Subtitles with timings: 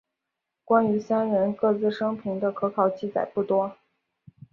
[0.65, 3.77] 关于三人各自生平的可考记载不多。